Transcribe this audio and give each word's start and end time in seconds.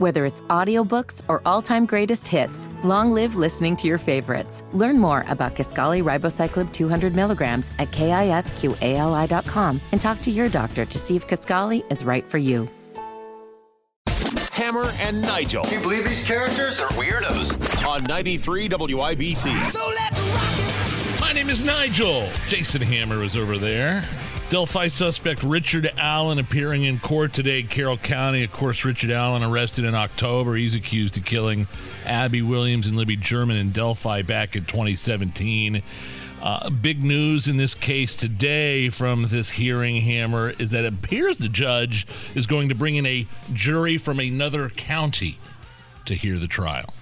Whether 0.00 0.24
it's 0.24 0.40
audiobooks 0.48 1.20
or 1.28 1.42
all-time 1.44 1.84
greatest 1.84 2.26
hits, 2.26 2.70
long 2.82 3.12
live 3.12 3.36
listening 3.36 3.76
to 3.76 3.86
your 3.86 3.98
favorites. 3.98 4.64
Learn 4.72 4.98
more 4.98 5.26
about 5.28 5.54
Kisqali 5.54 6.02
Ribociclib 6.02 6.72
200 6.72 7.14
milligrams 7.14 7.70
at 7.78 7.90
kisqali.com 7.90 9.78
and 9.92 10.00
talk 10.00 10.22
to 10.22 10.30
your 10.30 10.48
doctor 10.48 10.86
to 10.86 10.98
see 10.98 11.16
if 11.16 11.28
Kisqali 11.28 11.84
is 11.92 12.02
right 12.02 12.24
for 12.24 12.38
you. 12.38 12.66
Hammer 14.52 14.86
and 15.02 15.20
Nigel 15.20 15.64
Can 15.64 15.74
you 15.74 15.80
believe 15.80 16.08
these 16.08 16.26
characters 16.26 16.80
are 16.80 16.88
weirdos? 16.92 17.86
on 17.86 18.02
93 18.04 18.70
WIBC. 18.70 19.64
So 19.66 19.86
let's 19.86 20.18
rock 20.18 21.16
it! 21.16 21.20
My 21.20 21.32
name 21.32 21.50
is 21.50 21.62
Nigel. 21.62 22.26
Jason 22.48 22.80
Hammer 22.80 23.22
is 23.22 23.36
over 23.36 23.58
there. 23.58 24.02
Delphi 24.50 24.88
suspect 24.88 25.44
Richard 25.44 25.92
Allen 25.96 26.40
appearing 26.40 26.82
in 26.82 26.98
court 26.98 27.32
today, 27.32 27.62
Carroll 27.62 27.96
County. 27.96 28.42
Of 28.42 28.50
course, 28.50 28.84
Richard 28.84 29.12
Allen 29.12 29.44
arrested 29.44 29.84
in 29.84 29.94
October. 29.94 30.56
He's 30.56 30.74
accused 30.74 31.16
of 31.16 31.24
killing 31.24 31.68
Abby 32.04 32.42
Williams 32.42 32.88
and 32.88 32.96
Libby 32.96 33.14
German 33.14 33.56
in 33.56 33.70
Delphi 33.70 34.22
back 34.22 34.56
in 34.56 34.64
2017. 34.64 35.82
Uh, 36.42 36.68
big 36.68 37.00
news 37.00 37.46
in 37.46 37.58
this 37.58 37.74
case 37.74 38.16
today 38.16 38.88
from 38.88 39.28
this 39.28 39.50
hearing, 39.50 40.02
Hammer, 40.02 40.50
is 40.50 40.72
that 40.72 40.84
it 40.84 40.94
appears 40.94 41.36
the 41.36 41.48
judge 41.48 42.04
is 42.34 42.46
going 42.46 42.68
to 42.70 42.74
bring 42.74 42.96
in 42.96 43.06
a 43.06 43.28
jury 43.52 43.98
from 43.98 44.18
another 44.18 44.68
county 44.68 45.38
to 46.06 46.14
hear 46.16 46.40
the 46.40 46.48
trial. 46.48 46.92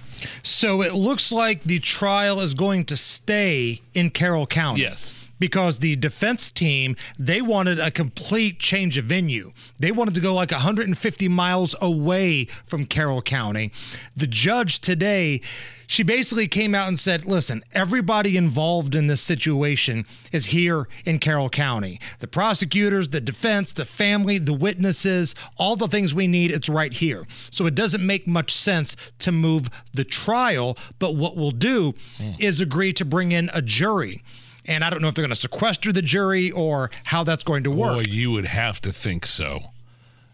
So 0.43 0.83
it 0.83 0.93
looks 0.93 1.31
like 1.31 1.63
the 1.63 1.79
trial 1.79 2.41
is 2.41 2.53
going 2.53 2.85
to 2.85 2.95
stay 2.95 3.81
in 3.95 4.11
Carroll 4.11 4.45
County. 4.45 4.81
Yes. 4.81 5.15
Because 5.39 5.79
the 5.79 5.95
defense 5.95 6.51
team, 6.51 6.95
they 7.17 7.41
wanted 7.41 7.79
a 7.79 7.91
complete 7.91 8.59
change 8.59 8.97
of 8.97 9.05
venue. 9.05 9.53
They 9.77 9.91
wanted 9.91 10.13
to 10.15 10.21
go 10.21 10.33
like 10.33 10.51
150 10.51 11.27
miles 11.27 11.75
away 11.81 12.47
from 12.65 12.85
Carroll 12.85 13.21
County. 13.21 13.71
The 14.15 14.27
judge 14.27 14.79
today, 14.79 15.41
she 15.89 16.03
basically 16.03 16.47
came 16.47 16.75
out 16.75 16.87
and 16.87 16.99
said, 16.99 17.25
listen, 17.25 17.63
everybody 17.71 18.37
involved 18.37 18.93
in 18.93 19.07
this 19.07 19.21
situation 19.21 20.05
is 20.31 20.47
here 20.47 20.87
in 21.03 21.17
Carroll 21.17 21.49
County. 21.49 21.99
The 22.19 22.27
prosecutors, 22.27 23.09
the 23.09 23.19
defense, 23.19 23.71
the 23.71 23.85
family, 23.85 24.37
the 24.37 24.53
witnesses, 24.53 25.33
all 25.57 25.75
the 25.75 25.87
things 25.87 26.13
we 26.13 26.27
need, 26.27 26.51
it's 26.51 26.69
right 26.69 26.93
here. 26.93 27.25
So 27.49 27.65
it 27.65 27.73
doesn't 27.73 28.05
make 28.05 28.27
much 28.27 28.53
sense 28.53 28.95
to 29.17 29.31
move 29.31 29.67
the 29.91 30.03
trial. 30.03 30.77
But 30.99 31.15
what 31.15 31.35
we'll 31.35 31.49
do 31.49 31.95
hmm. 32.17 32.33
is 32.39 32.61
agree 32.61 32.93
to 32.93 33.03
bring 33.03 33.31
in 33.31 33.49
a 33.51 33.61
jury. 33.63 34.21
And 34.69 34.83
I 34.83 34.91
don't 34.91 35.01
know 35.01 35.07
if 35.07 35.15
they're 35.15 35.23
going 35.23 35.31
to 35.31 35.35
sequester 35.35 35.91
the 35.91 36.03
jury 36.03 36.51
or 36.51 36.91
how 37.05 37.23
that's 37.23 37.43
going 37.43 37.63
to 37.63 37.71
work. 37.71 37.93
Boy, 37.93 38.03
you 38.07 38.29
would 38.31 38.45
have 38.45 38.79
to 38.81 38.93
think 38.93 39.25
so. 39.25 39.71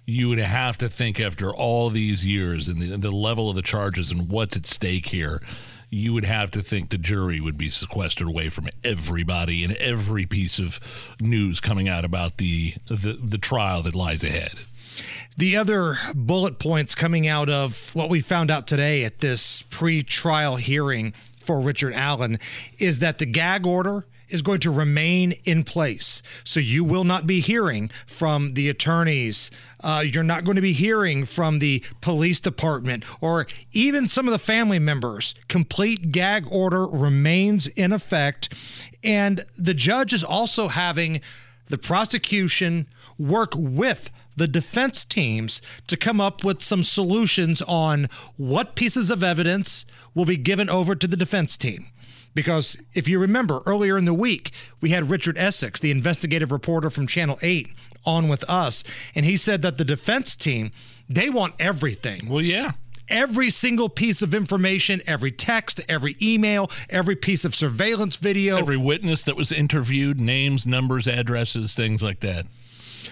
You 0.06 0.28
would 0.28 0.40
have 0.40 0.78
to 0.80 0.90
think 0.90 1.22
after 1.22 1.56
all 1.56 1.90
these 1.90 2.26
years 2.26 2.68
and 2.68 2.82
the, 2.82 2.98
the 2.98 3.12
level 3.12 3.50
of 3.50 3.56
the 3.56 3.62
charges 3.62 4.12
and 4.12 4.30
what's 4.30 4.58
at 4.58 4.66
stake 4.66 5.08
here, 5.08 5.42
you 5.90 6.12
would 6.12 6.26
have 6.26 6.52
to 6.52 6.62
think 6.62 6.90
the 6.90 6.98
jury 6.98 7.40
would 7.40 7.58
be 7.58 7.70
sequestered 7.70 8.28
away 8.28 8.50
from 8.50 8.68
everybody 8.84 9.64
and 9.64 9.74
every 9.78 10.26
piece 10.26 10.60
of 10.60 10.82
news 11.22 11.62
coming 11.62 11.88
out 11.88 12.04
about 12.04 12.38
the 12.38 12.74
the, 12.90 13.14
the 13.14 13.38
trial 13.38 13.82
that 13.84 13.96
lies 13.96 14.22
ahead. 14.22 14.52
The 15.38 15.56
other 15.56 15.98
bullet 16.14 16.60
points 16.60 16.94
coming 16.94 17.26
out 17.26 17.50
of 17.50 17.96
what 17.96 18.10
we 18.10 18.20
found 18.20 18.52
out 18.52 18.68
today 18.68 19.06
at 19.06 19.20
this 19.20 19.62
pre 19.64 20.04
trial 20.04 20.58
hearing 20.58 21.14
for 21.40 21.62
Richard 21.62 21.94
Allen 21.94 22.38
is 22.80 23.00
that 23.00 23.18
the 23.20 23.26
gag 23.26 23.66
order 23.66 24.06
is 24.30 24.42
going 24.42 24.60
to 24.62 24.72
remain 24.72 25.34
in 25.44 25.64
place. 25.64 26.22
So 26.44 26.60
you 26.60 26.84
will 26.84 27.04
not 27.04 27.28
be 27.28 27.40
hearing 27.42 27.92
from 28.06 28.54
the 28.54 28.70
attorneys. 28.70 29.52
Uh, 29.84 30.04
you're 30.06 30.24
not 30.24 30.44
going 30.44 30.56
to 30.56 30.62
be 30.62 30.74
hearing 30.74 31.26
from 31.26 31.60
the 31.60 31.84
police 32.02 32.40
department 32.40 33.04
or 33.22 33.48
even 33.72 34.08
some 34.08 34.28
of 34.28 34.32
the 34.32 34.40
family 34.40 34.80
members. 34.80 35.36
Complete 35.48 36.12
gag 36.12 36.46
order 36.52 36.86
remains 36.86 37.68
in 37.68 37.92
effect. 37.92 38.54
And 39.04 39.46
the 39.58 39.74
judge 39.74 40.14
is 40.14 40.24
also 40.24 40.70
having 40.70 41.22
the 41.68 41.78
prosecution 41.78 42.88
work 43.18 43.54
with 43.56 44.10
the 44.36 44.48
defense 44.48 45.06
teams 45.06 45.62
to 45.88 45.96
come 45.96 46.20
up 46.20 46.44
with 46.44 46.62
some 46.62 46.84
solutions 46.84 47.62
on 47.62 48.10
what 48.38 48.76
pieces 48.76 49.10
of 49.10 49.24
evidence 49.24 49.86
will 50.14 50.26
be 50.26 50.38
given 50.38 50.70
over 50.70 50.96
to 50.96 51.08
the 51.08 51.18
defense 51.18 51.58
team. 51.58 51.88
Because 52.36 52.78
if 52.94 53.08
you 53.08 53.18
remember 53.18 53.62
earlier 53.66 53.98
in 53.98 54.06
the 54.06 54.14
week, 54.14 54.52
we 54.82 54.90
had 54.92 55.10
Richard 55.10 55.38
Essex, 55.38 55.80
the 55.80 55.90
investigative 55.90 56.52
reporter 56.52 56.92
from 56.92 57.08
Channel 57.08 57.40
8, 57.42 57.70
on 58.06 58.28
with 58.28 58.48
us, 58.48 58.84
and 59.16 59.26
he 59.26 59.36
said 59.36 59.64
that 59.64 59.78
the 59.80 59.86
defense 59.86 60.36
team, 60.36 60.72
they 61.10 61.30
want 61.30 61.56
everything 61.58 62.30
Well, 62.30 62.44
yeah. 62.44 62.74
every 63.10 63.50
single 63.50 63.90
piece 63.90 64.22
of 64.22 64.36
information, 64.36 65.02
every 65.08 65.32
text, 65.32 65.82
every 65.90 66.16
email, 66.22 66.70
every 66.90 67.16
piece 67.16 67.46
of 67.46 67.56
surveillance 67.56 68.18
video. 68.18 68.58
Every 68.58 68.78
witness 68.78 69.24
that 69.24 69.36
was 69.36 69.52
interviewed, 69.52 70.20
names, 70.20 70.68
numbers, 70.68 71.08
addresses, 71.08 71.74
things 71.74 72.04
like 72.04 72.20
that. 72.20 72.46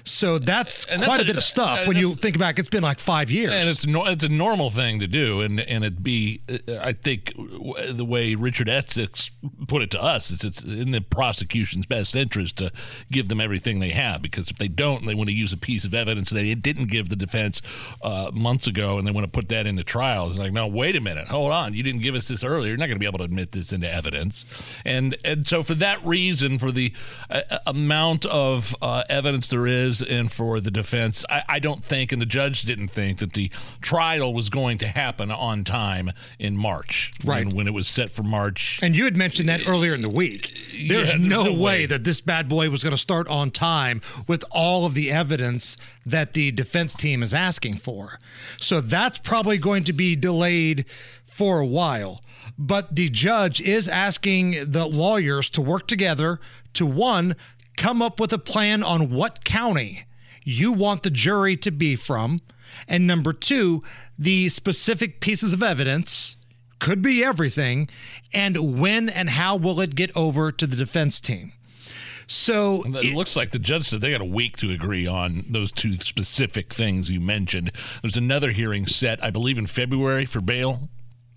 So 0.05 0.37
that's 0.37 0.85
And 0.85 1.01
quite 1.03 1.19
a, 1.19 1.23
a- 1.23 1.25
bit 1.25 1.37
of 1.37 1.43
stuff 1.43 1.87
when 1.87 1.97
you 1.97 2.11
think 2.11 2.37
back. 2.37 2.59
It's 2.59 2.69
been 2.69 2.83
like 2.83 2.99
five 2.99 3.31
years. 3.31 3.53
And 3.53 3.69
it's 3.69 3.85
no, 3.85 4.05
it's 4.05 4.23
a 4.23 4.29
normal 4.29 4.69
thing 4.69 4.99
to 4.99 5.07
do, 5.07 5.41
and 5.41 5.59
and 5.59 5.83
it 5.83 6.03
be 6.03 6.41
uh, 6.49 6.77
I 6.81 6.93
think 6.93 7.33
the 7.35 8.05
way 8.05 8.35
Richard 8.35 8.67
Essex 8.69 9.31
put 9.67 9.81
it 9.81 9.91
to 9.91 10.01
us 10.01 10.31
is 10.31 10.43
it's 10.43 10.63
in 10.63 10.91
the 10.91 11.01
prosecution's 11.01 11.85
best 11.85 12.15
interest 12.15 12.57
to 12.57 12.71
give 13.11 13.29
them 13.29 13.39
everything 13.39 13.79
they 13.79 13.91
have 13.91 14.21
because 14.21 14.49
if 14.49 14.57
they 14.57 14.67
don't, 14.67 15.05
they 15.05 15.15
want 15.15 15.29
to 15.29 15.35
use 15.35 15.53
a 15.53 15.57
piece 15.57 15.85
of 15.85 15.93
evidence 15.93 16.29
that 16.29 16.35
they 16.35 16.55
didn't 16.55 16.87
give 16.87 17.09
the 17.09 17.15
defense 17.15 17.61
uh, 18.01 18.29
months 18.33 18.67
ago, 18.67 18.97
and 18.97 19.07
they 19.07 19.11
want 19.11 19.25
to 19.25 19.31
put 19.31 19.49
that 19.49 19.65
into 19.65 19.83
trial. 19.83 20.27
It's 20.27 20.37
like, 20.37 20.51
no, 20.51 20.67
wait 20.67 20.95
a 20.95 21.01
minute, 21.01 21.27
hold 21.27 21.51
on, 21.51 21.73
you 21.73 21.83
didn't 21.83 22.01
give 22.01 22.15
us 22.15 22.27
this 22.27 22.43
earlier. 22.43 22.69
You're 22.69 22.77
not 22.77 22.87
going 22.87 22.95
to 22.95 22.99
be 22.99 23.05
able 23.05 23.19
to 23.19 23.25
admit 23.25 23.51
this 23.53 23.71
into 23.71 23.89
evidence, 23.89 24.43
and 24.83 25.17
and 25.23 25.47
so 25.47 25.63
for 25.63 25.75
that 25.75 26.03
reason, 26.05 26.57
for 26.59 26.71
the 26.71 26.91
uh, 27.29 27.41
amount 27.67 28.25
of 28.25 28.75
uh, 28.81 29.03
evidence 29.09 29.47
there 29.47 29.67
is, 29.67 29.92
and 30.01 30.31
for 30.31 30.59
the 30.59 30.71
defense, 30.71 31.25
I, 31.29 31.43
I 31.47 31.59
don't 31.59 31.83
think, 31.83 32.11
and 32.11 32.21
the 32.21 32.25
judge 32.25 32.63
didn't 32.63 32.89
think 32.89 33.19
that 33.19 33.33
the 33.33 33.49
trial 33.81 34.33
was 34.33 34.49
going 34.49 34.77
to 34.79 34.87
happen 34.87 35.31
on 35.31 35.63
time 35.63 36.11
in 36.39 36.55
March, 36.57 37.11
Right. 37.23 37.45
When, 37.45 37.55
when 37.55 37.67
it 37.67 37.73
was 37.73 37.87
set 37.87 38.11
for 38.11 38.23
March. 38.23 38.79
And 38.81 38.95
you 38.95 39.05
had 39.05 39.15
mentioned 39.17 39.49
that 39.49 39.67
earlier 39.67 39.93
in 39.93 40.01
the 40.01 40.09
week. 40.09 40.53
There's, 40.71 40.73
Yeah, 40.73 40.97
there's 40.97 41.15
no, 41.19 41.43
no 41.43 41.51
way, 41.51 41.59
way. 41.59 41.85
that 41.87 42.03
this 42.03 42.21
bad 42.21 42.47
boy 42.49 42.69
was 42.69 42.83
going 42.83 42.91
to 42.91 42.97
start 42.97 43.27
on 43.27 43.51
time 43.51 44.01
with 44.27 44.43
all 44.51 44.85
of 44.85 44.93
the 44.93 45.11
evidence 45.11 45.77
that 46.05 46.33
the 46.33 46.51
defense 46.51 46.95
team 46.95 47.23
is 47.23 47.33
asking 47.33 47.77
for. 47.77 48.19
So 48.59 48.81
that's 48.81 49.17
probably 49.17 49.57
going 49.57 49.83
to 49.85 49.93
be 49.93 50.15
delayed 50.15 50.85
for 51.25 51.59
a 51.59 51.65
while. 51.65 52.21
But 52.57 52.95
the 52.95 53.09
judge 53.09 53.61
is 53.61 53.87
asking 53.87 54.71
the 54.71 54.85
lawyers 54.85 55.49
to 55.51 55.61
work 55.61 55.87
together 55.87 56.39
to 56.73 56.85
one, 56.85 57.35
come 57.83 58.01
up 58.01 58.17
with 58.17 58.31
a 58.31 58.37
plan 58.37 58.81
on 58.81 59.09
what 59.09 59.43
county 59.43 60.05
you 60.45 60.71
want 60.71 61.03
the 61.03 61.09
jury 61.09 61.57
to 61.57 61.69
be 61.69 61.97
from. 61.97 62.39
And 62.87 63.05
number 63.05 63.33
two, 63.33 63.83
the 64.17 64.47
specific 64.47 65.19
pieces 65.19 65.51
of 65.51 65.61
evidence 65.61 66.37
could 66.79 67.01
be 67.01 67.21
everything, 67.21 67.89
and 68.33 68.79
when 68.79 69.09
and 69.09 69.31
how 69.31 69.57
will 69.57 69.81
it 69.81 69.95
get 69.95 70.15
over 70.15 70.49
to 70.49 70.65
the 70.65 70.77
defense 70.77 71.19
team? 71.19 71.51
So 72.25 72.83
It 72.85 73.13
looks 73.15 73.35
like 73.35 73.51
the 73.51 73.59
judge 73.59 73.89
said 73.89 73.99
they 73.99 74.11
got 74.11 74.21
a 74.21 74.25
week 74.25 74.55
to 74.57 74.71
agree 74.71 75.05
on 75.05 75.45
those 75.49 75.73
two 75.73 75.95
specific 75.95 76.73
things 76.73 77.11
you 77.11 77.19
mentioned. 77.19 77.73
There's 78.01 78.15
another 78.15 78.51
hearing 78.51 78.87
set, 78.87 79.21
I 79.21 79.29
believe, 79.29 79.57
in 79.57 79.67
February 79.67 80.25
for 80.25 80.39
bail. 80.39 80.87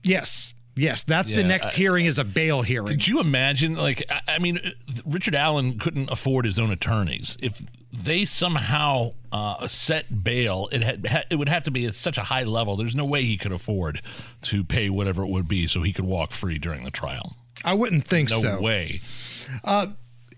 yes, 0.04 0.54
yes, 0.76 1.02
that's 1.02 1.32
the 1.32 1.42
next 1.42 1.68
I- 1.68 1.72
hearing 1.72 2.06
is 2.06 2.18
a 2.18 2.24
bail 2.24 2.62
hearing. 2.62 2.86
Could 2.88 3.08
you 3.08 3.20
imagine? 3.20 3.74
Like, 3.74 4.04
I- 4.08 4.34
I 4.34 4.38
mean, 4.38 4.60
Richard 5.04 5.34
Allen 5.34 5.78
couldn't 5.78 6.10
afford 6.10 6.44
his 6.44 6.58
own 6.58 6.70
attorneys. 6.70 7.36
If 7.42 7.62
they 7.92 8.24
somehow 8.24 9.12
uh, 9.32 9.66
set 9.68 10.22
bail, 10.22 10.68
it 10.70 10.82
had 10.82 11.26
it 11.30 11.36
would 11.36 11.48
have 11.48 11.64
to 11.64 11.70
be 11.70 11.86
at 11.86 11.94
such 11.94 12.18
a 12.18 12.22
high 12.24 12.44
level. 12.44 12.76
There's 12.76 12.94
no 12.94 13.04
way 13.04 13.24
he 13.24 13.36
could 13.36 13.52
afford 13.52 14.02
to 14.42 14.62
pay 14.64 14.90
whatever 14.90 15.22
it 15.24 15.28
would 15.28 15.48
be 15.48 15.66
so 15.66 15.82
he 15.82 15.92
could 15.92 16.04
walk 16.04 16.32
free 16.32 16.58
during 16.58 16.84
the 16.84 16.90
trial. 16.90 17.36
I 17.64 17.72
wouldn't 17.74 18.06
think 18.06 18.30
No 18.30 18.40
so. 18.40 18.54
No 18.56 18.60
way. 18.60 19.00
Uh, 19.64 19.88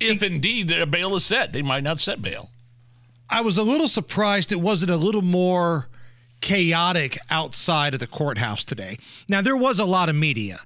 if 0.01 0.23
indeed 0.23 0.71
a 0.71 0.87
bail 0.87 1.17
is 1.17 1.25
set, 1.25 1.53
they 1.53 1.63
might 1.63 1.83
not 1.83 1.99
set 1.99 2.23
bail. 2.23 2.51
I 3.29 3.41
was 3.41 3.59
a 3.59 3.63
little 3.63 3.89
surprised 3.89 4.53
it 4.53 4.61
wasn't 4.61 4.91
a 4.91 4.97
little 4.97 5.23
more 5.23 5.88
chaotic 6.41 7.19
outside 7.31 7.95
of 7.95 8.01
the 8.01 8.07
courthouse 8.07 8.65
today. 8.65 8.99
Now, 9.29 9.41
there 9.41 9.57
was 9.57 9.79
a 9.79 9.85
lot 9.85 10.09
of 10.09 10.17
media. 10.17 10.61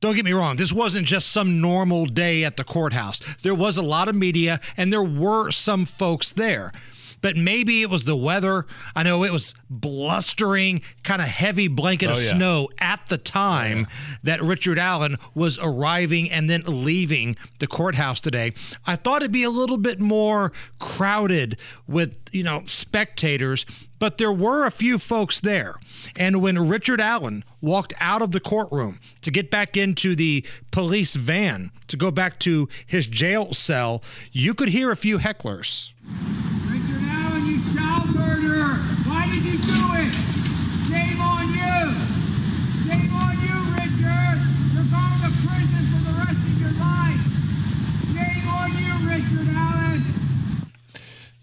Don't 0.00 0.14
get 0.14 0.24
me 0.24 0.32
wrong, 0.32 0.56
this 0.56 0.72
wasn't 0.72 1.06
just 1.06 1.28
some 1.28 1.60
normal 1.60 2.06
day 2.06 2.44
at 2.44 2.56
the 2.56 2.62
courthouse. 2.64 3.20
There 3.42 3.54
was 3.54 3.76
a 3.76 3.82
lot 3.82 4.08
of 4.08 4.14
media 4.14 4.60
and 4.76 4.92
there 4.92 5.02
were 5.02 5.50
some 5.50 5.86
folks 5.86 6.32
there. 6.32 6.72
But 7.20 7.36
maybe 7.36 7.82
it 7.82 7.90
was 7.90 8.04
the 8.04 8.16
weather. 8.16 8.66
I 8.94 9.02
know 9.02 9.24
it 9.24 9.32
was 9.32 9.54
blustering, 9.70 10.82
kind 11.02 11.20
of 11.20 11.28
heavy 11.28 11.68
blanket 11.68 12.08
Oh, 12.08 12.12
of 12.12 12.18
yeah. 12.22 12.30
snow 12.30 12.68
at 12.80 13.00
the 13.08 13.18
time 13.18 13.86
that 14.22 14.42
Richard 14.42 14.78
Allen 14.78 15.16
was 15.34 15.58
arriving 15.58 16.30
and 16.30 16.48
then 16.48 16.62
leaving 16.66 17.36
the 17.58 17.66
courthouse 17.66 18.20
today. 18.20 18.52
I 18.86 18.96
thought 18.96 19.22
it'd 19.22 19.32
be 19.32 19.42
a 19.42 19.50
little 19.50 19.78
bit 19.78 20.00
more 20.00 20.52
crowded 20.78 21.56
with, 21.86 22.16
you 22.32 22.42
know, 22.42 22.62
spectators, 22.66 23.66
but 23.98 24.18
there 24.18 24.32
were 24.32 24.64
a 24.64 24.70
few 24.70 24.98
folks 24.98 25.40
there. 25.40 25.74
And 26.16 26.40
when 26.40 26.68
Richard 26.68 27.00
Allen 27.00 27.44
walked 27.60 27.92
out 28.00 28.22
of 28.22 28.30
the 28.30 28.40
courtroom 28.40 29.00
to 29.22 29.30
get 29.30 29.50
back 29.50 29.76
into 29.76 30.14
the 30.14 30.46
police 30.70 31.16
van 31.16 31.72
to 31.88 31.96
go 31.96 32.10
back 32.12 32.38
to 32.40 32.68
his 32.86 33.06
jail 33.06 33.52
cell, 33.52 34.02
you 34.30 34.54
could 34.54 34.68
hear 34.68 34.90
a 34.92 34.96
few 34.96 35.18
hecklers. 35.18 35.90
Richard 36.70 37.02
Allen, 37.08 37.46
you 37.46 37.74
child 37.74 38.14
murderer! 38.14 38.76
Why 39.08 39.26
did 39.32 39.42
you 39.44 39.58
do 39.58 39.80
it? 39.98 40.14
Shame 40.88 41.20
on 41.20 41.48
you! 41.48 41.80
Shame 42.86 43.12
on 43.12 43.34
you, 43.42 43.56
Richard! 43.74 44.38
You're 44.72 44.88
going 44.94 45.20
to 45.26 45.30
prison 45.42 45.82
for 45.90 46.00
the 46.06 46.14
rest 46.22 46.38
of 46.38 46.54
your 46.62 46.74
life! 46.78 47.20
Shame 48.14 48.48
on 48.48 48.70
you, 48.78 48.92
Richard 49.10 49.48
Allen! 49.56 50.04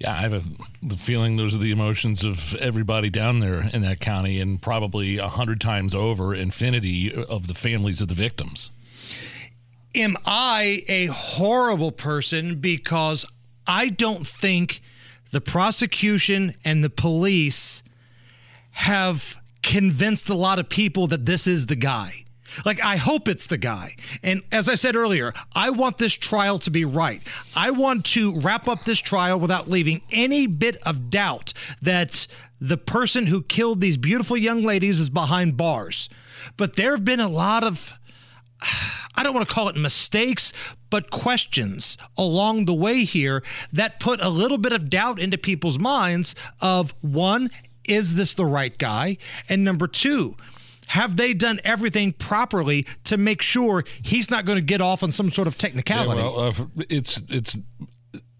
Yeah, 0.05 0.13
I 0.13 0.17
have 0.17 0.33
a, 0.33 0.43
the 0.83 0.97
feeling 0.97 1.35
those 1.35 1.55
are 1.55 1.57
the 1.57 1.71
emotions 1.71 2.23
of 2.23 2.53
everybody 2.57 3.09
down 3.09 3.39
there 3.39 3.61
in 3.73 3.81
that 3.81 3.99
county, 3.99 4.39
and 4.39 4.61
probably 4.61 5.17
a 5.17 5.27
hundred 5.27 5.59
times 5.59 5.95
over, 5.95 6.35
infinity 6.35 7.11
of 7.11 7.47
the 7.47 7.55
families 7.55 8.01
of 8.01 8.07
the 8.07 8.13
victims. 8.13 8.69
am 9.95 10.15
I 10.23 10.83
a 10.87 11.07
horrible 11.07 11.91
person 11.91 12.59
because 12.59 13.25
I 13.65 13.89
don't 13.89 14.27
think 14.27 14.83
the 15.31 15.41
prosecution 15.41 16.53
and 16.63 16.83
the 16.83 16.91
police 16.91 17.81
have 18.73 19.37
convinced 19.63 20.29
a 20.29 20.35
lot 20.35 20.59
of 20.59 20.69
people 20.69 21.07
that 21.07 21.25
this 21.25 21.47
is 21.47 21.65
the 21.65 21.75
guy. 21.75 22.24
Like, 22.63 22.81
I 22.81 22.97
hope 22.97 23.27
it's 23.27 23.47
the 23.47 23.57
guy. 23.57 23.95
And 24.23 24.43
as 24.51 24.69
I 24.69 24.75
said 24.75 24.95
earlier, 24.95 25.33
I 25.55 25.69
want 25.69 25.97
this 25.97 26.13
trial 26.13 26.59
to 26.59 26.69
be 26.69 26.85
right. 26.85 27.21
I 27.55 27.71
want 27.71 28.05
to 28.05 28.39
wrap 28.39 28.67
up 28.67 28.85
this 28.85 28.99
trial 28.99 29.39
without 29.39 29.67
leaving 29.67 30.01
any 30.11 30.47
bit 30.47 30.77
of 30.85 31.09
doubt 31.09 31.53
that 31.81 32.27
the 32.61 32.77
person 32.77 33.27
who 33.27 33.43
killed 33.43 33.81
these 33.81 33.97
beautiful 33.97 34.37
young 34.37 34.63
ladies 34.63 34.99
is 34.99 35.09
behind 35.09 35.57
bars. 35.57 36.09
But 36.57 36.75
there 36.75 36.91
have 36.91 37.05
been 37.05 37.19
a 37.19 37.29
lot 37.29 37.63
of 37.63 37.93
I 39.15 39.23
don't 39.23 39.33
want 39.33 39.47
to 39.47 39.53
call 39.53 39.69
it 39.69 39.75
mistakes, 39.75 40.53
but 40.89 41.11
questions 41.11 41.97
along 42.17 42.65
the 42.65 42.73
way 42.73 43.03
here 43.03 43.43
that 43.71 43.99
put 43.99 44.21
a 44.21 44.29
little 44.29 44.57
bit 44.57 44.73
of 44.73 44.89
doubt 44.89 45.19
into 45.19 45.37
people's 45.37 45.77
minds 45.77 46.35
of 46.61 46.93
one, 47.01 47.49
is 47.87 48.15
this 48.15 48.33
the 48.33 48.45
right 48.45 48.77
guy? 48.77 49.17
And 49.49 49.63
number 49.63 49.87
two, 49.87 50.35
have 50.87 51.17
they 51.17 51.33
done 51.33 51.59
everything 51.63 52.13
properly 52.13 52.85
to 53.05 53.17
make 53.17 53.41
sure 53.41 53.83
he's 54.01 54.29
not 54.29 54.45
going 54.45 54.57
to 54.57 54.63
get 54.63 54.81
off 54.81 55.03
on 55.03 55.11
some 55.11 55.31
sort 55.31 55.47
of 55.47 55.57
technicality? 55.57 56.21
well, 56.21 56.39
uh, 56.39 56.53
it's 56.89 57.21
it's 57.29 57.57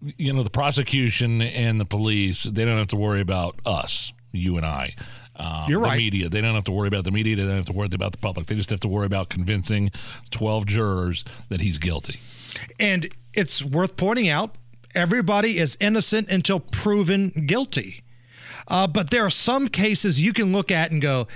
you 0.00 0.32
know 0.32 0.42
the 0.42 0.50
prosecution 0.50 1.42
and 1.42 1.80
the 1.80 1.84
police. 1.84 2.44
They 2.44 2.64
don't 2.64 2.78
have 2.78 2.88
to 2.88 2.96
worry 2.96 3.20
about 3.20 3.60
us, 3.64 4.12
you 4.32 4.56
and 4.56 4.66
I. 4.66 4.94
Um, 5.38 5.64
You're 5.68 5.80
the 5.80 5.88
right. 5.88 5.98
media. 5.98 6.28
They 6.28 6.40
don't 6.40 6.54
have 6.54 6.64
to 6.64 6.72
worry 6.72 6.88
about 6.88 7.04
the 7.04 7.10
media. 7.10 7.36
They 7.36 7.42
don't 7.42 7.56
have 7.56 7.66
to 7.66 7.72
worry 7.72 7.88
about 7.92 8.12
the 8.12 8.18
public. 8.18 8.46
They 8.46 8.54
just 8.54 8.70
have 8.70 8.80
to 8.80 8.88
worry 8.88 9.06
about 9.06 9.28
convincing 9.28 9.90
12 10.30 10.66
jurors 10.66 11.24
that 11.50 11.60
he's 11.60 11.76
guilty. 11.78 12.20
And 12.80 13.10
it's 13.34 13.62
worth 13.62 13.96
pointing 13.96 14.28
out 14.28 14.56
everybody 14.94 15.58
is 15.58 15.76
innocent 15.78 16.30
until 16.30 16.58
proven 16.58 17.28
guilty. 17.46 18.02
Uh, 18.66 18.86
but 18.86 19.10
there 19.10 19.24
are 19.24 19.30
some 19.30 19.68
cases 19.68 20.20
you 20.20 20.32
can 20.32 20.52
look 20.52 20.72
at 20.72 20.90
and 20.90 21.02
go, 21.02 21.28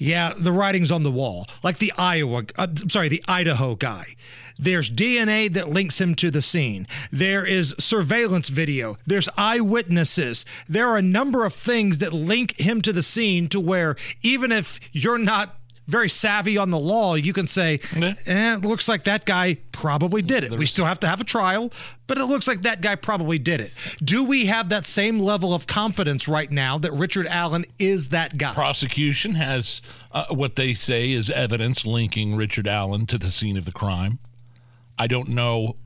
yeah, 0.00 0.32
the 0.34 0.50
writing's 0.50 0.90
on 0.90 1.02
the 1.02 1.10
wall. 1.10 1.46
Like 1.62 1.76
the 1.76 1.92
Iowa, 1.98 2.44
uh, 2.56 2.68
sorry, 2.88 3.10
the 3.10 3.22
Idaho 3.28 3.74
guy. 3.74 4.16
There's 4.58 4.90
DNA 4.90 5.52
that 5.52 5.68
links 5.68 6.00
him 6.00 6.14
to 6.16 6.30
the 6.30 6.40
scene. 6.40 6.88
There 7.12 7.44
is 7.44 7.74
surveillance 7.78 8.48
video. 8.48 8.96
There's 9.06 9.28
eyewitnesses. 9.36 10.46
There 10.66 10.88
are 10.88 10.96
a 10.96 11.02
number 11.02 11.44
of 11.44 11.52
things 11.52 11.98
that 11.98 12.14
link 12.14 12.58
him 12.58 12.80
to 12.80 12.94
the 12.94 13.02
scene 13.02 13.46
to 13.48 13.60
where 13.60 13.94
even 14.22 14.50
if 14.52 14.80
you're 14.90 15.18
not 15.18 15.59
very 15.90 16.08
savvy 16.08 16.56
on 16.56 16.70
the 16.70 16.78
law, 16.78 17.14
you 17.14 17.32
can 17.32 17.46
say, 17.46 17.80
Yeah. 17.96 18.14
eh, 18.26 18.54
it 18.54 18.62
looks 18.62 18.88
like 18.88 19.04
that 19.04 19.24
guy 19.26 19.58
probably 19.72 20.22
did 20.22 20.44
it. 20.44 20.52
We 20.52 20.66
still 20.66 20.84
have 20.86 21.00
to 21.00 21.06
have 21.08 21.20
a 21.20 21.24
trial, 21.24 21.72
but 22.06 22.16
it 22.18 22.24
looks 22.24 22.46
like 22.48 22.62
that 22.62 22.80
guy 22.80 22.94
probably 22.94 23.38
did 23.38 23.60
it. 23.60 23.72
Do 24.02 24.24
we 24.24 24.46
have 24.46 24.68
that 24.70 24.86
same 24.86 25.18
level 25.20 25.52
of 25.54 25.66
confidence 25.66 26.28
right 26.28 26.50
now 26.50 26.78
that 26.78 26.92
Richard 26.92 27.26
Allen 27.26 27.64
is 27.78 28.08
that 28.10 28.38
guy? 28.38 28.52
Prosecution 28.54 29.34
has 29.34 29.82
uh, 30.12 30.26
what 30.30 30.56
they 30.56 30.74
say 30.74 31.10
is 31.12 31.30
evidence 31.30 31.84
linking 31.84 32.36
Richard 32.36 32.66
Allen 32.68 33.06
to 33.06 33.18
the 33.18 33.30
scene 33.30 33.56
of 33.56 33.64
the 33.64 33.72
crime. 33.72 34.18
I 34.98 35.06
don't 35.06 35.28
know 35.30 35.76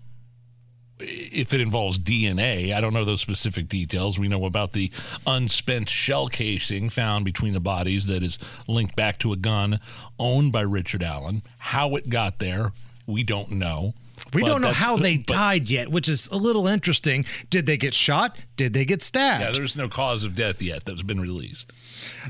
if 1.00 1.52
it 1.52 1.61
involves 1.61 1.99
DNA. 1.99 2.73
I 2.73 2.81
don't 2.81 2.93
know 2.94 3.05
those 3.05 3.20
specific 3.20 3.69
details. 3.69 4.19
We 4.19 4.29
know 4.29 4.44
about 4.44 4.73
the 4.73 4.91
unspent 5.26 5.88
shell 5.88 6.29
casing 6.29 6.88
found 6.91 7.25
between 7.25 7.52
the 7.52 7.61
bodies 7.61 8.06
that 8.06 8.23
is 8.23 8.38
linked 8.69 8.94
back 8.96 9.19
to 9.19 9.32
a 9.32 9.37
gun 9.37 9.81
owned 10.19 10.52
by 10.52 10.61
Richard 10.62 11.02
Allen. 11.02 11.43
How 11.58 11.96
it 11.96 12.08
got 12.08 12.38
there, 12.38 12.73
we 13.06 13.25
don't 13.25 13.50
know. 13.52 13.94
we 14.32 14.43
But 14.43 14.46
don't 14.49 14.61
know 14.62 14.73
how 14.73 14.96
they 14.96 15.17
but- 15.17 15.26
died 15.26 15.69
yet, 15.69 15.91
which 15.91 16.08
is 16.08 16.29
a 16.29 16.37
little 16.37 16.69
interesting. 16.69 17.26
Did 17.50 17.67
they 17.67 17.76
get 17.76 17.93
shot? 17.94 18.37
Did 18.56 18.73
they 18.73 18.85
get 18.85 19.02
stabbed? 19.02 19.43
Yeah, 19.43 19.50
there's 19.50 19.75
no 19.76 19.88
cause 19.88 20.23
of 20.23 20.37
death 20.37 20.62
yet 20.62 20.85
that's 20.85 21.02
been 21.02 21.20
released. 21.20 21.73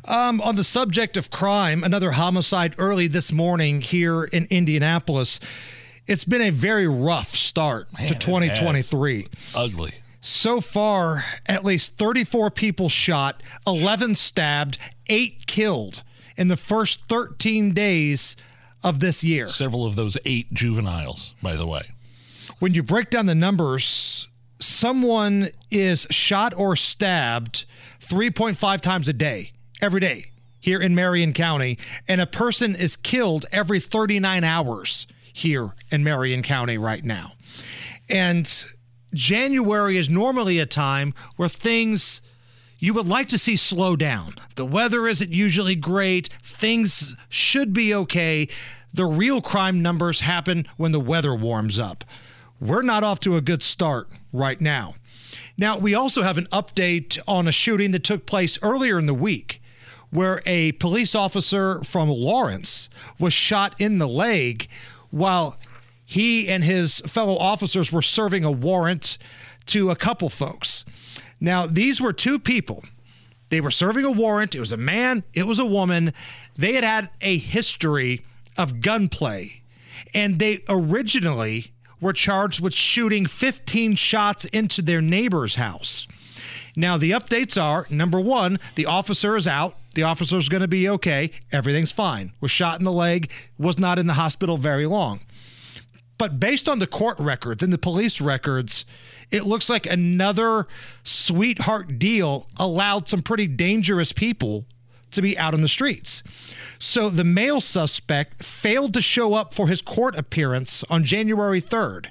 Um, 0.07 0.41
on 0.41 0.57
the 0.57 0.65
subject 0.65 1.19
of 1.19 1.31
crime, 1.31 1.85
another 1.85 2.13
homicide 2.13 2.75
early 2.79 3.07
this 3.07 3.31
morning 3.31 3.83
here 3.83 4.25
in 4.25 4.47
Indianapolis. 4.49 5.39
It's 6.07 6.25
been 6.25 6.43
a 6.43 6.51
very 6.51 6.87
rough 6.87 7.35
start 7.35 7.89
Man, 7.99 8.09
to 8.09 8.15
2023. 8.15 9.29
Ugly. 9.55 9.93
So 10.21 10.61
far, 10.61 11.25
at 11.47 11.65
least 11.65 11.97
34 11.97 12.51
people 12.51 12.89
shot, 12.89 13.43
11 13.67 14.15
stabbed, 14.17 14.79
8 15.09 15.47
killed 15.47 16.03
in 16.37 16.49
the 16.49 16.57
first 16.57 17.09
13 17.09 17.73
days 17.73 18.37
of 18.83 19.01
this 19.01 19.25
year. 19.25 19.49
Several 19.49 19.87
of 19.87 19.97
those 19.97 20.19
eight 20.27 20.53
juveniles, 20.53 21.35
by 21.43 21.57
the 21.57 21.67
way. 21.67 21.91
When 22.59 22.75
you 22.75 22.83
break 22.83 23.09
down 23.09 23.27
the 23.27 23.35
numbers, 23.35 24.29
someone 24.59 25.49
is 25.71 26.07
shot 26.11 26.53
or 26.55 26.77
stabbed 26.77 27.65
3.5 28.01 28.81
times 28.81 29.09
a 29.09 29.15
day, 29.15 29.53
every 29.81 30.01
day 30.01 30.27
here 30.61 30.81
in 30.81 30.95
Marion 30.95 31.33
County, 31.33 31.79
and 32.09 32.21
a 32.21 32.27
person 32.27 32.75
is 32.75 32.97
killed 32.97 33.45
every 33.53 33.81
39 33.81 34.45
hours 34.45 35.07
here 35.35 35.73
in 35.91 36.05
Marion 36.05 36.43
County 36.43 36.79
right 36.79 37.05
now. 37.05 37.33
And 38.09 38.65
January 39.13 39.99
is 39.99 40.09
normally 40.09 40.61
a 40.61 40.65
time 40.65 41.13
where 41.37 41.49
things 41.49 42.23
you 42.79 42.95
would 42.95 43.09
like 43.09 43.29
to 43.31 43.39
see 43.39 43.57
slow 43.57 43.97
down. 43.97 44.37
The 44.55 44.65
weather 44.65 45.09
isn't 45.09 45.33
usually 45.33 45.75
great. 45.75 46.29
Things 46.43 47.17
should 47.29 47.73
be 47.73 47.93
okay. 47.95 48.49
The 48.93 49.07
real 49.07 49.43
crime 49.43 49.83
numbers 49.83 50.21
happen 50.21 50.67
when 50.77 50.93
the 50.93 51.01
weather 51.01 51.35
warms 51.35 51.79
up. 51.81 52.05
We're 52.61 52.83
not 52.83 53.03
off 53.03 53.19
to 53.21 53.37
a 53.37 53.41
good 53.41 53.63
start 53.63 54.09
right 54.33 54.61
now. 54.61 54.95
Now, 55.57 55.79
we 55.79 55.95
also 55.95 56.23
have 56.23 56.39
an 56.39 56.47
update 56.47 57.19
on 57.27 57.49
a 57.49 57.53
shooting 57.53 57.91
that 57.91 58.05
took 58.05 58.25
place 58.25 58.59
earlier 58.63 58.99
in 58.99 59.07
the 59.07 59.15
week 59.15 59.61
where 60.11 60.43
a 60.47 60.73
police 60.73 61.15
officer 61.15 61.83
from 61.83 62.09
Lawrence 62.09 62.89
was 63.19 63.33
shot 63.33 63.81
in 63.81 63.99
the 63.99 64.07
leg 64.07 64.69
while 65.15 65.57
he 66.05 66.49
and 66.49 66.65
his 66.65 66.99
fellow 67.07 67.37
officers 67.37 67.93
were 67.93 68.03
serving 68.03 68.43
a 68.43 68.51
warrant 68.51 69.17
to 69.67 69.91
a 69.91 69.97
couple 69.97 70.29
folks. 70.29 70.85
Now, 71.41 71.67
these 71.67 72.01
were 72.01 72.13
two 72.13 72.39
people. 72.39 72.83
They 73.49 73.61
were 73.61 73.71
serving 73.71 74.05
a 74.05 74.11
warrant. 74.11 74.57
It 74.57 74.61
was 74.61 74.73
a 74.73 74.77
man, 74.77 75.23
it 75.33 75.47
was 75.47 75.61
a 75.61 75.65
woman. 75.65 76.13
They 76.57 76.73
had 76.73 76.83
had 76.83 77.11
a 77.21 77.39
history 77.39 78.25
of 78.59 78.81
gunplay, 78.81 79.63
and 80.13 80.41
they 80.41 80.65
originally 80.69 81.73
were 82.01 82.13
charged 82.13 82.61
with 82.61 82.75
shooting 82.75 83.25
15 83.25 83.95
shots 83.95 84.45
into 84.47 84.83
their 84.83 85.01
neighbor's 85.01 85.55
house. 85.55 86.09
Now, 86.77 86.97
the 86.97 87.13
updates 87.13 87.61
are 87.61 87.87
number 87.89 88.21
one, 88.21 88.59
the 88.75 88.87
officer 88.87 89.37
is 89.37 89.47
out. 89.47 89.77
The 89.95 90.03
officer's 90.03 90.49
going 90.49 90.63
to 90.63 90.69
be 90.69 90.89
okay. 90.89 91.31
Everything's 91.53 91.93
fine. 91.93 92.33
Was 92.41 92.51
shot 92.51 92.81
in 92.81 92.85
the 92.85 92.93
leg, 92.93 93.31
was 93.59 93.79
not 93.79 93.99
in 93.99 94.07
the 94.09 94.15
hospital 94.15 94.57
very 94.57 94.87
long. 94.87 95.21
But 96.19 96.41
based 96.41 96.69
on 96.69 96.79
the 96.79 96.87
court 96.87 97.19
records 97.19 97.63
and 97.63 97.73
the 97.73 97.79
police 97.79 98.21
records, 98.21 98.85
it 99.31 99.45
looks 99.45 99.69
like 99.69 99.87
another 99.87 100.67
sweetheart 101.03 101.99
deal 101.99 102.49
allowed 102.59 103.09
some 103.09 103.23
pretty 103.23 103.47
dangerous 103.47 104.13
people 104.13 104.67
to 105.13 105.23
be 105.23 105.39
out 105.39 105.55
on 105.55 105.63
the 105.63 105.69
streets. 105.69 106.23
So 106.79 107.09
the 107.09 107.25
male 107.25 107.61
suspect 107.61 108.45
failed 108.45 108.95
to 108.95 109.01
show 109.01 109.35
up 109.35 109.55
for 109.55 109.69
his 109.69 109.81
court 109.81 110.17
appearance 110.17 110.85
on 110.91 111.05
January 111.05 111.63
3rd. 111.63 112.07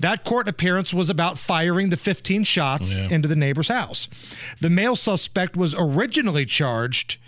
That 0.00 0.24
court 0.24 0.48
appearance 0.48 0.92
was 0.92 1.08
about 1.08 1.38
firing 1.38 1.88
the 1.90 1.96
15 1.96 2.44
shots 2.44 2.96
oh, 2.96 3.02
Yeah. 3.02 3.08
into 3.10 3.28
the 3.28 3.36
neighbor's 3.36 3.68
house. 3.68 4.08
The 4.60 4.70
male 4.70 4.96
suspect 4.96 5.56
was 5.56 5.74
originally 5.76 6.44
charged 6.46 7.18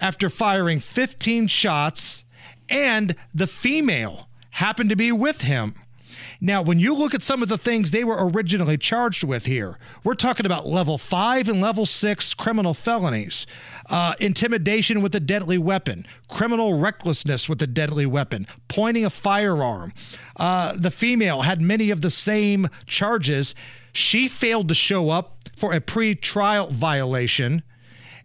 after 0.00 0.30
firing 0.30 0.80
15 0.80 1.46
shots, 1.46 2.24
and 2.68 3.14
the 3.34 3.46
female 3.46 4.28
happened 4.52 4.90
to 4.90 4.96
be 4.96 5.12
with 5.12 5.42
him. 5.42 5.74
Now, 6.40 6.62
when 6.62 6.78
you 6.78 6.94
look 6.94 7.14
at 7.14 7.22
some 7.22 7.42
of 7.42 7.48
the 7.48 7.58
things 7.58 7.90
they 7.90 8.04
were 8.04 8.28
originally 8.28 8.78
charged 8.78 9.24
with 9.24 9.46
here, 9.46 9.78
we're 10.04 10.14
talking 10.14 10.46
about 10.46 10.66
level 10.66 10.98
five 10.98 11.48
and 11.48 11.60
level 11.60 11.86
six 11.86 12.34
criminal 12.34 12.74
felonies, 12.74 13.46
uh, 13.88 14.14
intimidation 14.20 15.02
with 15.02 15.14
a 15.14 15.20
deadly 15.20 15.58
weapon, 15.58 16.06
criminal 16.28 16.78
recklessness 16.78 17.48
with 17.48 17.60
a 17.62 17.66
deadly 17.66 18.06
weapon, 18.06 18.46
pointing 18.68 19.04
a 19.04 19.10
firearm. 19.10 19.92
Uh, 20.36 20.74
the 20.76 20.90
female 20.90 21.42
had 21.42 21.60
many 21.60 21.90
of 21.90 22.00
the 22.00 22.10
same 22.10 22.68
charges. 22.86 23.54
She 23.92 24.28
failed 24.28 24.68
to 24.68 24.74
show 24.74 25.10
up 25.10 25.48
for 25.56 25.72
a 25.72 25.80
pre 25.80 26.14
trial 26.14 26.68
violation, 26.68 27.62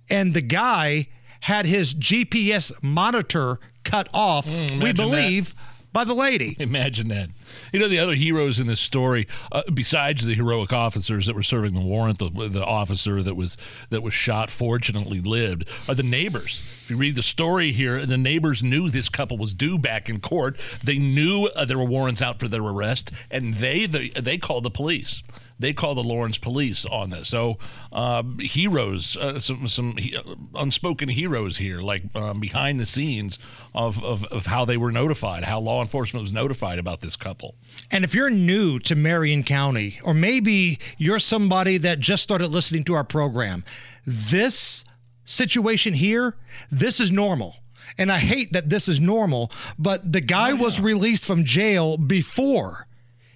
and 0.10 0.34
the 0.34 0.42
guy 0.42 1.08
had 1.42 1.66
his 1.68 1.94
GPS 1.94 2.72
monitor 2.82 3.60
cut 3.84 4.10
off, 4.14 4.48
we 4.48 4.54
imagine 4.56 4.80
that. 4.80 4.96
believe, 4.96 5.56
by 5.94 6.04
the 6.04 6.14
lady. 6.14 6.56
Imagine 6.60 7.08
that. 7.10 7.30
You 7.72 7.80
know, 7.80 7.88
the 7.88 8.00
other 8.00 8.16
heroes 8.16 8.60
in 8.60 8.68
this 8.68 8.80
story, 8.80 9.28
uh, 9.52 9.64
besides 9.74 10.25
the 10.25 10.34
heroic 10.34 10.74
officers 10.74 11.25
that 11.25 11.36
were 11.36 11.44
serving 11.44 11.74
the 11.74 11.82
warrant, 11.82 12.20
the, 12.20 12.30
the 12.50 12.66
officer 12.66 13.22
that 13.24 13.36
was 13.36 13.58
that 13.90 14.04
was 14.04 14.14
shot 14.14 14.50
fortunately 14.50 15.22
lived, 15.22 15.68
are 15.88 15.96
the 15.96 16.04
neighbors. 16.04 16.62
If 16.84 16.92
you 16.92 16.98
read 16.98 17.16
the 17.16 17.24
story 17.24 17.72
here, 17.72 18.06
the 18.06 18.18
neighbors 18.18 18.62
knew 18.62 18.90
this 18.90 19.10
couple 19.10 19.38
was 19.38 19.54
due 19.54 19.78
back 19.78 20.10
in 20.10 20.20
court. 20.20 20.58
They 20.84 21.00
knew 21.00 21.48
uh, 21.48 21.66
there 21.66 21.78
were 21.78 21.86
warrants 21.86 22.22
out 22.22 22.40
for 22.40 22.48
their 22.48 22.62
arrest, 22.62 23.12
and 23.32 23.56
they 23.56 23.86
the, 23.86 24.10
they 24.12 24.38
called 24.38 24.64
the 24.64 24.72
police. 24.72 25.24
They 25.58 25.72
called 25.72 25.98
the 25.98 26.04
Lawrence 26.04 26.38
police 26.38 26.86
on 26.86 27.12
this. 27.12 27.30
So 27.30 27.58
um, 27.94 28.40
heroes, 28.40 29.16
uh, 29.16 29.40
some 29.40 29.68
some 29.68 29.96
he, 29.96 30.16
uh, 30.16 30.22
unspoken 30.56 31.08
heroes 31.08 31.58
here, 31.58 31.80
like 31.80 32.04
um, 32.14 32.42
behind 32.42 32.80
the 32.80 32.86
scenes 32.86 33.40
of, 33.74 34.04
of 34.04 34.25
of 34.25 34.48
how 34.48 34.66
they 34.66 34.75
were 34.75 34.92
notified, 34.92 35.46
how 35.46 35.60
law 35.60 35.82
enforcement 35.82 36.24
was 36.24 36.34
notified 36.34 36.78
about 36.78 37.00
this 37.00 37.16
couple. 37.36 37.56
And 37.92 38.04
if 38.04 38.15
you're 38.15 38.30
new 38.30 38.80
to 38.80 38.96
Marion 38.96 39.44
County, 39.44 40.00
or 40.04 40.13
maybe 40.13 40.80
you're 40.98 41.20
somebody 41.20 41.77
that 41.80 42.00
just 42.00 42.24
started 42.24 42.48
listening 42.48 42.84
to 42.86 42.94
our 42.94 43.04
program, 43.04 43.63
this 44.06 44.86
situation 45.25 45.94
here, 45.94 46.36
this 46.72 47.00
is 47.00 47.12
normal. 47.12 47.58
And 47.98 48.12
I 48.12 48.20
hate 48.20 48.54
that 48.54 48.70
this 48.70 48.88
is 48.88 49.00
normal, 49.00 49.51
but 49.77 50.12
the 50.12 50.22
guy 50.22 50.51
oh, 50.51 50.56
was 50.56 50.80
released 50.80 51.25
from 51.25 51.44
jail 51.44 51.98
before 51.98 52.85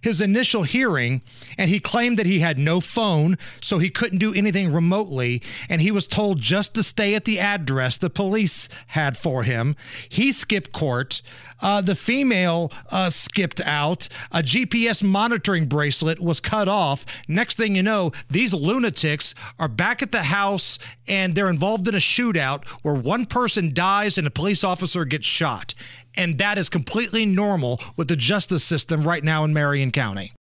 his 0.01 0.21
initial 0.21 0.63
hearing, 0.63 1.21
and 1.57 1.69
he 1.69 1.79
claimed 1.79 2.17
that 2.17 2.25
he 2.25 2.39
had 2.39 2.57
no 2.57 2.79
phone, 2.79 3.37
so 3.61 3.77
he 3.77 3.89
couldn't 3.89 4.19
do 4.19 4.33
anything 4.33 4.71
remotely. 4.71 5.41
And 5.69 5.81
he 5.81 5.91
was 5.91 6.07
told 6.07 6.39
just 6.39 6.73
to 6.75 6.83
stay 6.83 7.15
at 7.15 7.25
the 7.25 7.39
address 7.39 7.97
the 7.97 8.09
police 8.09 8.69
had 8.87 9.17
for 9.17 9.43
him. 9.43 9.75
He 10.07 10.31
skipped 10.31 10.71
court. 10.71 11.21
Uh, 11.61 11.81
the 11.81 11.95
female 11.95 12.71
uh, 12.89 13.09
skipped 13.09 13.61
out. 13.61 14.07
A 14.31 14.41
GPS 14.41 15.03
monitoring 15.03 15.65
bracelet 15.65 16.19
was 16.19 16.39
cut 16.39 16.67
off. 16.67 17.05
Next 17.27 17.57
thing 17.57 17.75
you 17.75 17.83
know, 17.83 18.11
these 18.29 18.53
lunatics 18.53 19.35
are 19.59 19.67
back 19.67 20.01
at 20.01 20.11
the 20.11 20.23
house 20.23 20.79
and 21.07 21.35
they're 21.35 21.49
involved 21.49 21.87
in 21.87 21.95
a 21.95 21.99
shootout 21.99 22.65
where 22.83 22.93
one 22.93 23.25
person 23.25 23.73
dies 23.73 24.17
and 24.17 24.25
a 24.25 24.31
police 24.31 24.63
officer 24.63 25.05
gets 25.05 25.25
shot. 25.25 25.73
And 26.15 26.37
that 26.37 26.57
is 26.57 26.69
completely 26.69 27.25
normal 27.25 27.79
with 27.95 28.07
the 28.07 28.15
justice 28.15 28.63
system 28.63 29.07
right 29.07 29.23
now 29.23 29.43
in 29.43 29.53
Marion 29.53 29.91
County. 29.91 30.33